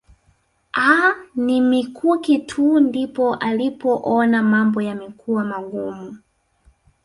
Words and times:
Aah 0.87 1.15
ni 1.35 1.61
mikuki 1.61 2.39
tu 2.39 2.79
ndipo 2.79 3.35
alipoona 3.35 4.43
mambo 4.43 4.81
yamekuwa 4.81 5.43
magumu 5.45 6.17